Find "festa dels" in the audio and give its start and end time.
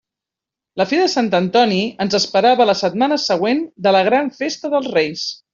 4.43-4.95